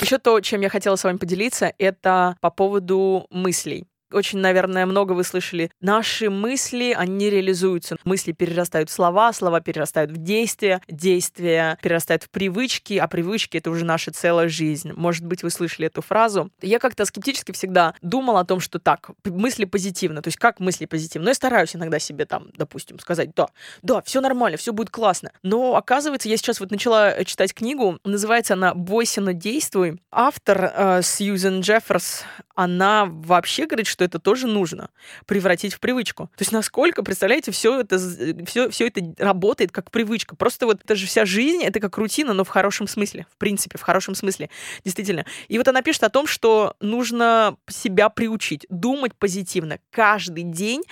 [0.00, 5.12] Еще то, чем я хотела с вами поделиться, это по поводу мыслей очень, наверное, много
[5.12, 5.70] вы слышали.
[5.80, 7.96] Наши мысли, они реализуются.
[8.04, 13.70] Мысли перерастают в слова, слова перерастают в действия, действия перерастают в привычки, а привычки— это
[13.70, 14.92] уже наша целая жизнь.
[14.92, 16.50] Может быть, вы слышали эту фразу.
[16.60, 20.22] Я как-то скептически всегда думала о том, что так, мысли позитивно.
[20.22, 21.24] То есть как мысли позитивно?
[21.24, 23.48] Но я стараюсь иногда себе там, допустим, сказать, да,
[23.82, 25.32] да, все нормально, все будет классно.
[25.42, 30.00] Но оказывается, я сейчас вот начала читать книгу, называется она «Бойся, но действуй».
[30.10, 34.90] Автор э, Сьюзен Джефферс, она вообще говорит, что это тоже нужно
[35.24, 36.26] превратить в привычку.
[36.36, 37.98] То есть насколько, представляете, все это,
[38.44, 40.36] все, все это работает как привычка.
[40.36, 43.26] Просто вот это же вся жизнь, это как рутина, но в хорошем смысле.
[43.32, 44.50] В принципе, в хорошем смысле.
[44.84, 45.24] Действительно.
[45.48, 50.82] И вот она пишет о том, что нужно себя приучить, думать позитивно каждый день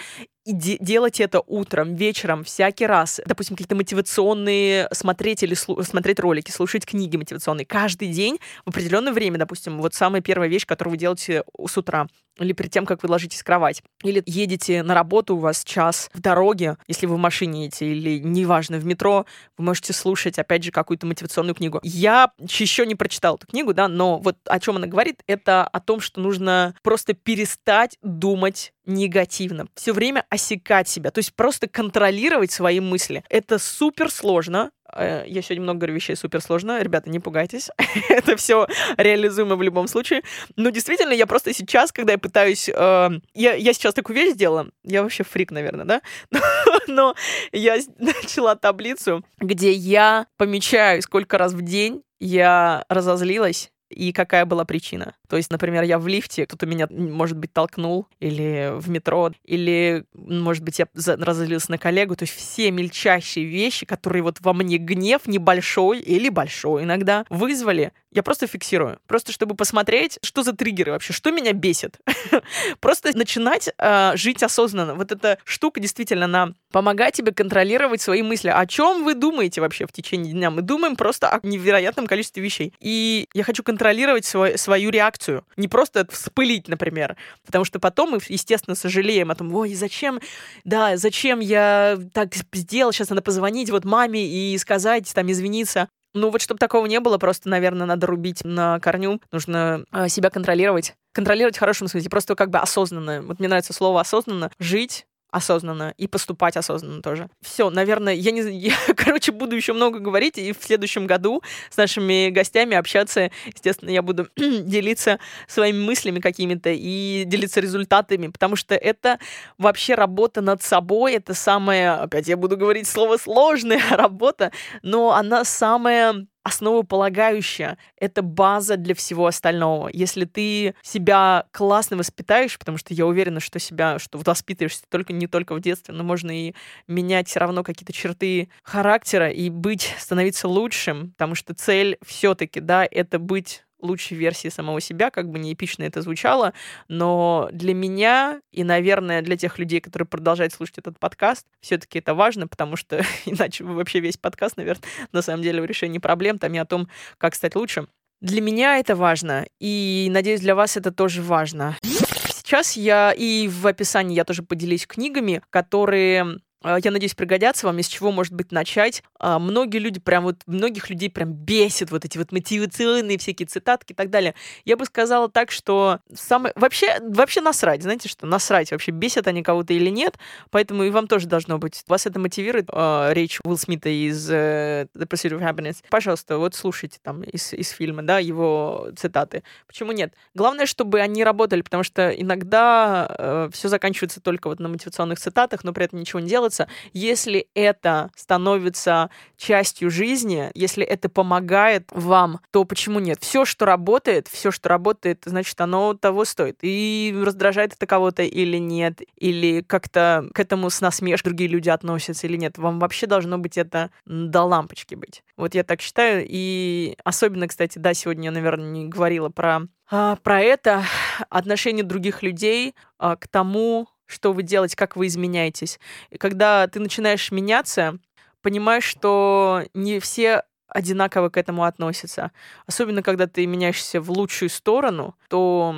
[0.47, 3.21] и де- делать это утром, вечером, всякий раз.
[3.27, 9.13] Допустим, какие-то мотивационные смотреть или слу- смотреть ролики, слушать книги мотивационные каждый день в определенное
[9.13, 13.03] время, допустим, вот самая первая вещь, которую вы делаете с утра или перед тем, как
[13.03, 13.83] вы ложитесь в кровать.
[14.03, 18.19] Или едете на работу, у вас час в дороге, если вы в машине едете, или
[18.19, 21.81] неважно, в метро, вы можете слушать, опять же, какую-то мотивационную книгу.
[21.83, 25.81] Я еще не прочитала эту книгу, да, но вот о чем она говорит, это о
[25.81, 32.51] том, что нужно просто перестать думать негативно, все время осекать себя, то есть просто контролировать
[32.51, 33.25] свои мысли.
[33.29, 36.83] Это супер сложно, я сегодня много говорю вещей суперсложно.
[36.83, 37.71] Ребята, не пугайтесь.
[38.09, 40.23] Это все реализуемо в любом случае.
[40.57, 42.69] Но действительно, я просто сейчас, когда я пытаюсь...
[42.69, 44.69] Э, я, я сейчас такую вещь сделала.
[44.85, 46.03] Я вообще фрик, наверное, да?
[46.31, 46.41] Но,
[46.87, 47.15] но
[47.53, 54.65] я начала таблицу, где я помечаю, сколько раз в день я разозлилась и какая была
[54.65, 55.15] причина.
[55.29, 60.05] То есть, например, я в лифте, кто-то меня, может быть, толкнул, или в метро, или,
[60.15, 62.17] может быть, я разозлился на коллегу.
[62.17, 67.93] То есть все мельчайшие вещи, которые вот во мне гнев небольшой или большой иногда вызвали,
[68.15, 68.99] я просто фиксирую.
[69.09, 71.99] Просто чтобы посмотреть, что за триггеры вообще, что меня бесит.
[72.81, 74.95] Просто начинать э, жить осознанно.
[74.95, 78.49] Вот эта штука действительно нам помогает тебе контролировать свои мысли.
[78.49, 80.51] О чем вы думаете вообще в течение дня?
[80.53, 82.73] Мы думаем просто о невероятном количестве вещей.
[82.79, 85.45] И я хочу контролировать свой, свою реакцию.
[85.57, 87.17] Не просто вспылить, например.
[87.45, 90.21] Потому что потом мы, естественно, сожалеем о том, ой, зачем,
[90.63, 95.89] да, зачем я так сделал, сейчас надо позвонить вот маме и сказать, там, извиниться.
[96.15, 99.21] Ну вот, чтобы такого не было, просто, наверное, надо рубить на корню.
[99.33, 100.95] Нужно э, себя контролировать.
[101.13, 103.23] Контролировать в хорошем смысле, просто как бы осознанно.
[103.23, 104.51] Вот мне нравится слово осознанно.
[104.61, 107.29] Жить осознанно и поступать осознанно тоже.
[107.43, 111.77] Все, наверное, я не я, короче, буду еще много говорить, и в следующем году с
[111.77, 113.31] нашими гостями общаться.
[113.47, 115.19] Естественно, я буду делиться
[115.49, 119.19] своими мыслями какими-то и делиться результатами, потому что это
[119.59, 125.45] вообще работа над собой, это самая, опять я буду говорить слово сложная работа, но она
[125.45, 127.79] самая основополагающая.
[127.99, 129.89] Это база для всего остального.
[129.93, 135.27] Если ты себя классно воспитаешь, потому что я уверена, что себя, что воспитываешься только не
[135.27, 136.55] только в детстве, но можно и
[136.87, 142.87] менять все равно какие-то черты характера и быть, становиться лучшим, потому что цель все-таки, да,
[142.89, 146.55] это быть лучшей версии самого себя, как бы не эпично это звучало,
[146.89, 152.15] но для меня и, наверное, для тех людей, которые продолжают слушать этот подкаст, все-таки это
[152.15, 156.53] важно, потому что иначе вообще весь подкаст, наверное, на самом деле в решении проблем, там
[156.55, 157.87] и о том, как стать лучше.
[158.21, 161.77] Для меня это важно, и, надеюсь, для вас это тоже важно.
[161.83, 167.87] Сейчас я и в описании я тоже поделюсь книгами, которые я надеюсь, пригодятся вам, из
[167.89, 169.03] чего, может быть, начать.
[169.19, 173.93] А, многие люди, прям вот, многих людей прям бесит вот эти вот мотивационные всякие цитатки
[173.93, 174.35] и так далее.
[174.65, 176.53] Я бы сказала так, что самое...
[176.57, 178.27] Вообще, вообще насрать, знаете что?
[178.27, 180.17] Насрать, вообще бесят они кого-то или нет,
[180.51, 181.85] поэтому и вам тоже должно быть.
[181.87, 185.77] Вас это мотивирует, э, речь Уилл Смита из э, The Pursuit of Happiness.
[185.91, 189.43] Пожалуйста, вот слушайте там из, из фильма, да, его цитаты.
[189.67, 190.15] Почему нет?
[190.35, 195.65] Главное, чтобы они работали, потому что иногда э, все заканчивается только вот на мотивационных цитатах,
[195.65, 201.89] но при этом ничего не делается, делаться, если это становится частью жизни, если это помогает
[201.93, 203.19] вам, то почему нет?
[203.21, 206.59] Все, что работает, все, что работает, значит, оно того стоит.
[206.63, 212.27] И раздражает это кого-то или нет, или как-то к этому с насмешкой другие люди относятся
[212.27, 212.59] или нет.
[212.59, 215.23] Вам вообще должно быть это до лампочки быть.
[215.37, 216.25] Вот я так считаю.
[216.29, 220.83] И особенно, кстати, да, сегодня я, наверное, не говорила про а, про это
[221.29, 225.79] отношение других людей а, к тому, что вы делаете, как вы изменяетесь.
[226.11, 227.99] И когда ты начинаешь меняться,
[228.41, 232.33] понимаешь, что не все одинаково к этому относятся.
[232.67, 235.75] Особенно, когда ты меняешься в лучшую сторону, то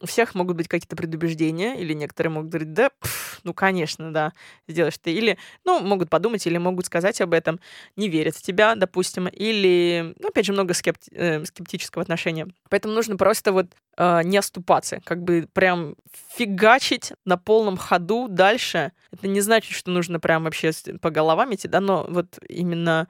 [0.00, 4.32] у всех могут быть какие-то предубеждения, или некоторые могут говорить, да, пф, ну, конечно, да,
[4.68, 5.12] сделаешь ты.
[5.12, 7.60] Или, ну, могут подумать, или могут сказать об этом,
[7.96, 12.46] не верят в тебя, допустим, или, ну, опять же, много скепти- э, скептического отношения.
[12.70, 15.96] Поэтому нужно просто вот э, не оступаться, как бы прям
[16.36, 18.92] фигачить на полном ходу дальше.
[19.12, 23.08] Это не значит, что нужно прям вообще по головам идти, да, но вот именно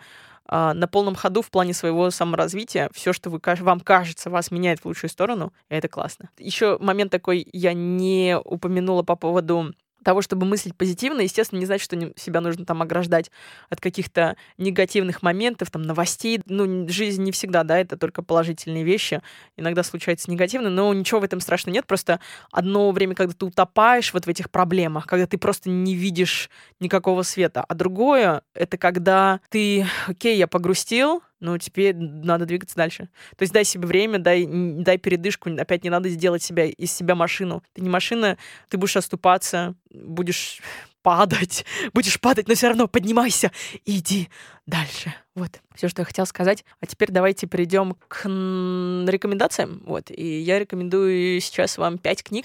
[0.50, 2.88] на полном ходу в плане своего саморазвития.
[2.92, 6.30] Все, что вы, вам кажется, вас меняет в лучшую сторону, это классно.
[6.38, 11.84] Еще момент такой я не упомянула по поводу того, чтобы мыслить позитивно, естественно, не значит,
[11.84, 13.30] что себя нужно там ограждать
[13.68, 16.40] от каких-то негативных моментов, там, новостей.
[16.46, 19.22] Ну, жизнь не всегда, да, это только положительные вещи.
[19.56, 21.86] Иногда случается негативно, но ничего в этом страшного нет.
[21.86, 22.20] Просто
[22.52, 27.22] одно время, когда ты утопаешь вот в этих проблемах, когда ты просто не видишь никакого
[27.22, 33.08] света, а другое— это когда ты, окей, я погрустил, ну, теперь надо двигаться дальше.
[33.36, 37.14] То есть дай себе время, дай, дай передышку, опять не надо сделать себя, из себя
[37.14, 37.62] машину.
[37.74, 38.36] Ты не машина,
[38.68, 40.60] ты будешь оступаться, будешь
[41.02, 43.52] падать, будешь падать, но все равно поднимайся
[43.84, 44.28] и иди
[44.66, 45.14] дальше.
[45.34, 46.64] Вот, все, что я хотела сказать.
[46.80, 49.82] А теперь давайте перейдем к рекомендациям.
[49.86, 52.44] Вот, и я рекомендую сейчас вам пять книг.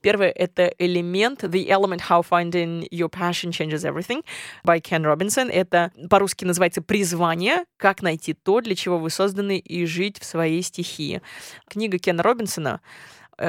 [0.00, 4.24] Первое— это «Элемент», «The Element How Finding Your Passion Changes Everything»
[4.64, 5.50] by Ken Robinson.
[5.50, 7.64] Это по-русски называется «Призвание.
[7.76, 11.20] Как найти то, для чего вы созданы, и жить в своей стихии».
[11.68, 12.80] Книга Кена Робинсона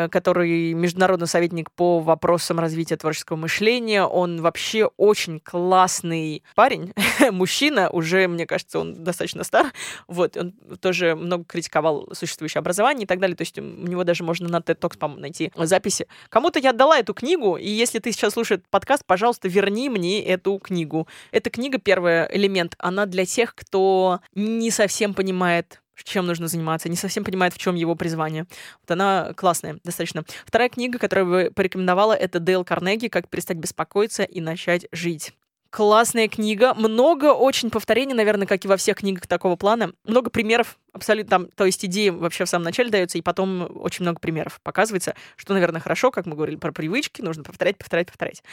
[0.09, 4.03] который международный советник по вопросам развития творческого мышления.
[4.03, 6.93] Он вообще очень классный парень,
[7.31, 9.71] мужчина, уже, мне кажется, он достаточно стар.
[10.07, 13.35] Вот, он тоже много критиковал существующее образование и так далее.
[13.35, 16.07] То есть у него даже можно на TED Talks, найти записи.
[16.29, 20.57] Кому-то я отдала эту книгу, и если ты сейчас слушаешь подкаст, пожалуйста, верни мне эту
[20.59, 21.07] книгу.
[21.31, 26.95] Эта книга, первый элемент, она для тех, кто не совсем понимает чем нужно заниматься, не
[26.95, 28.45] совсем понимает, в чем его призвание.
[28.81, 30.23] Вот она классная, достаточно.
[30.45, 35.33] Вторая книга, которую бы порекомендовала, это Дейл Карнеги «Как перестать беспокоиться и начать жить».
[35.69, 36.73] Классная книга.
[36.73, 39.93] Много очень повторений, наверное, как и во всех книгах такого плана.
[40.03, 44.03] Много примеров абсолютно там, то есть идеи вообще в самом начале даются, и потом очень
[44.03, 48.43] много примеров показывается, что, наверное, хорошо, как мы говорили про привычки, нужно повторять, повторять, повторять.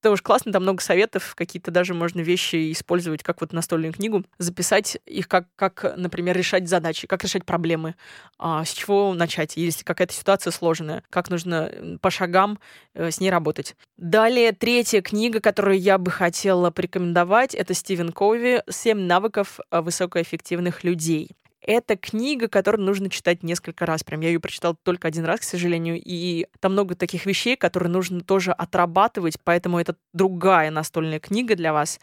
[0.00, 4.98] Тоже классно, там много советов, какие-то даже можно вещи использовать, как вот настольную книгу, записать
[5.06, 7.94] их, как, как например, решать задачи, как решать проблемы,
[8.38, 12.58] а, с чего начать, если какая-то ситуация сложная, как нужно по шагам
[12.94, 13.76] э, с ней работать.
[13.96, 20.84] Далее, третья книга, которую я бы хотела порекомендовать, это Стивен Кови «Семь навыков э, высокоэффективных
[20.84, 21.30] людей».
[21.64, 24.02] Это книга, которую нужно читать несколько раз.
[24.02, 27.88] Прям я ее прочитала только один раз, к сожалению, и там много таких вещей, которые
[27.88, 32.00] нужно тоже отрабатывать, поэтому это другая настольная книга для вас.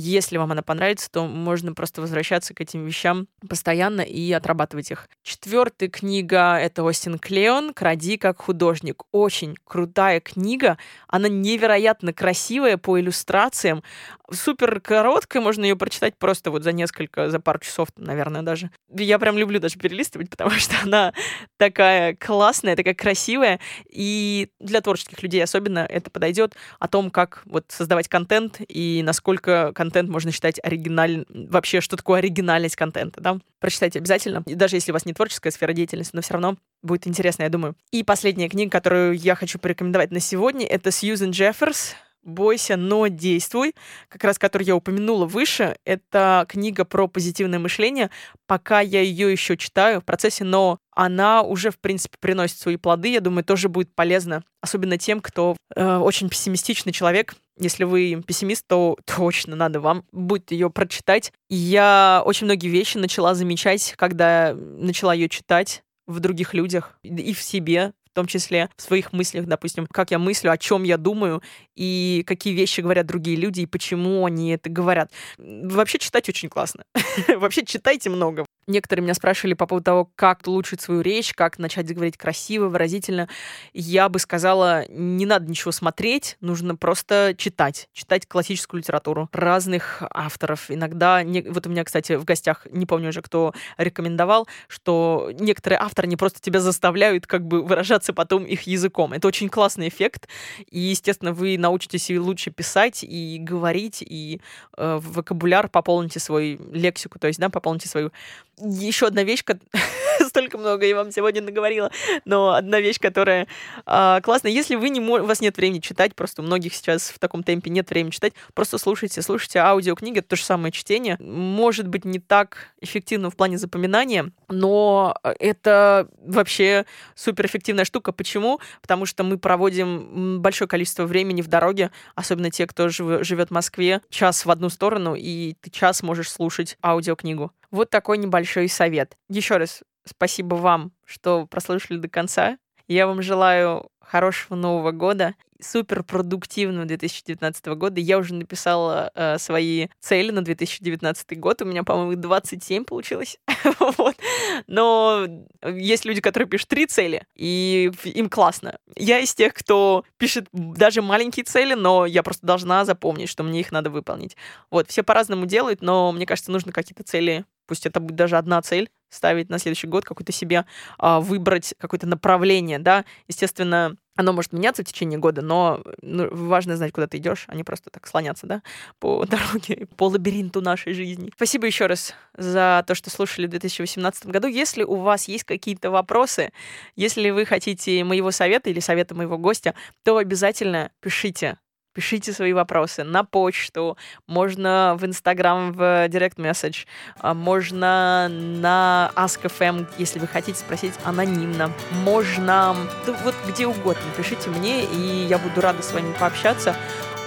[0.00, 5.08] Если вам она понравится, то можно просто возвращаться к этим вещам постоянно и отрабатывать их.
[5.24, 9.02] Четвертая книга— это Остин Клеон «Кради как художник».
[9.10, 10.78] Очень крутая книга.
[11.08, 13.82] Она невероятно красивая по иллюстрациям.
[14.30, 18.70] Супер короткая, можно ее прочитать просто вот за несколько, за пару часов, наверное, даже.
[18.94, 21.12] Я прям люблю даже перелистывать, потому что она
[21.56, 23.58] такая классная, такая красивая.
[23.90, 29.72] И для творческих людей особенно это подойдет о том, как вот создавать контент и насколько
[29.74, 31.26] контент можно считать оригинальным.
[31.28, 33.38] Вообще, что такое оригинальность контента, да?
[33.60, 34.42] Прочитайте обязательно.
[34.46, 37.74] Даже если у вас не творческая сфера деятельности, но все равно будет интересно, я думаю.
[37.90, 43.74] И последняя книга, которую я хочу порекомендовать на сегодня, это Сьюзен Джефферс «Бойся, но действуй»,
[44.08, 45.76] как раз который я упомянула выше.
[45.84, 48.10] Это книга про позитивное мышление.
[48.46, 53.12] Пока я ее еще читаю в процессе, но она уже, в принципе, приносит свои плоды.
[53.12, 57.34] Я думаю, тоже будет полезно, особенно тем, кто э, очень пессимистичный человек.
[57.58, 61.32] Если вы пессимист, то точно надо вам будет ее прочитать.
[61.48, 67.42] Я очень многие вещи начала замечать, когда начала ее читать в других людях и в
[67.42, 71.42] себе, в том числе в своих мыслях, допустим, как я мыслю, о чем я думаю,
[71.76, 75.12] и какие вещи говорят другие люди, и почему они это говорят.
[75.36, 76.84] Вообще читать очень классно.
[77.28, 78.46] Вообще читайте много.
[78.68, 83.26] Некоторые меня спрашивали по поводу того, как улучшить свою речь, как начать говорить красиво, выразительно.
[83.72, 87.88] Я бы сказала, не надо ничего смотреть, нужно просто читать.
[87.94, 90.70] Читать классическую литературу разных авторов.
[90.70, 96.06] Иногда, вот у меня, кстати, в гостях, не помню уже, кто рекомендовал, что некоторые авторы
[96.06, 99.14] не просто тебя заставляют как бы выражаться потом их языком.
[99.14, 100.28] Это очень классный эффект.
[100.70, 104.42] И, естественно, вы научитесь и лучше писать, и говорить, и
[104.76, 108.12] э, вокабуляр пополните свой лексику, то есть, да, пополните свою
[108.60, 109.44] еще одна вещь,
[110.28, 111.90] столько много я вам сегодня наговорила,
[112.24, 113.46] но одна вещь, которая
[113.86, 114.52] э, классная.
[114.52, 117.70] Если вы не у вас нет времени читать, просто у многих сейчас в таком темпе
[117.70, 121.16] нет времени читать, просто слушайте, слушайте аудиокниги, это то же самое чтение.
[121.20, 128.12] Может быть, не так эффективно в плане запоминания, но это вообще суперэффективная штука.
[128.12, 128.60] Почему?
[128.80, 133.52] Потому что мы проводим большое количество времени в дороге, особенно те, кто жив, живет в
[133.52, 137.52] Москве, час в одну сторону, и ты час можешь слушать аудиокнигу.
[137.70, 139.16] Вот такой небольшой совет.
[139.28, 142.58] Еще раз спасибо вам, что прослушали до конца.
[142.86, 148.00] Я вам желаю хорошего Нового года, супер продуктивного 2019 года.
[148.00, 151.62] Я уже написала э, свои цели на 2019 год.
[151.62, 153.38] У меня, по-моему, 27 получилось.
[154.66, 155.26] Но
[155.64, 158.78] есть люди, которые пишут три цели, и им классно.
[158.96, 163.60] Я из тех, кто пишет даже маленькие цели, но я просто должна запомнить, что мне
[163.60, 164.36] их надо выполнить.
[164.70, 168.60] Вот, все по-разному делают, но мне кажется, нужно какие-то цели пусть это будет даже одна
[168.62, 170.64] цель, ставить на следующий год, какой-то себе
[170.98, 173.04] а, выбрать какое-то направление, да.
[173.26, 177.54] Естественно, оно может меняться в течение года, но ну, важно знать, куда ты идешь, а
[177.54, 178.62] не просто так слоняться, да,
[178.98, 181.30] по дороге, по лабиринту нашей жизни.
[181.36, 184.48] Спасибо еще раз за то, что слушали в 2018 году.
[184.48, 186.50] Если у вас есть какие-то вопросы,
[186.96, 191.58] если вы хотите моего совета или совета моего гостя, то обязательно пишите
[191.98, 196.84] пишите свои вопросы на почту, можно в Инстаграм в директ месседж,
[197.20, 201.72] можно на Ask.fm, если вы хотите спросить анонимно,
[202.04, 206.76] можно да вот где угодно, пишите мне, и я буду рада с вами пообщаться.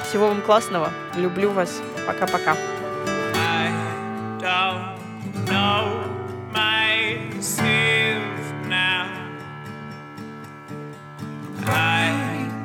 [0.07, 2.55] Всего вам классного, люблю вас, пока-пока.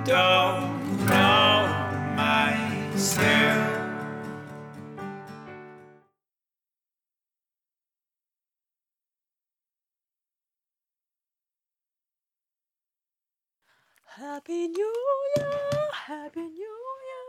[0.06, 0.75] Don't
[3.06, 3.18] is.
[14.16, 14.94] Happy New
[15.36, 16.78] Year, Happy New
[17.08, 17.28] Year.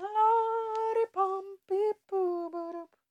[0.00, 3.01] Lordy pom, beep, boo, boo, boo.